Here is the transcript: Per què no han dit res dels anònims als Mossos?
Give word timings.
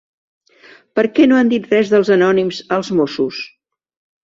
Per 0.99 1.03
què 1.19 1.27
no 1.27 1.37
han 1.41 1.51
dit 1.51 1.69
res 1.75 1.93
dels 1.93 2.11
anònims 2.17 2.65
als 2.79 2.93
Mossos? 3.03 3.45